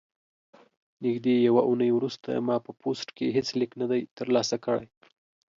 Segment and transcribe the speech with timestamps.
[1.03, 4.87] نږدې یوه اونۍ وروسته ما په پوسټ کې هیڅ لیک نه دی ترلاسه کړی.